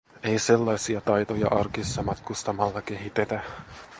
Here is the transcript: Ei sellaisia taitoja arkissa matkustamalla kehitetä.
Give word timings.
Ei 0.23 0.39
sellaisia 0.39 1.01
taitoja 1.01 1.47
arkissa 1.47 2.03
matkustamalla 2.03 2.81
kehitetä. 2.81 3.43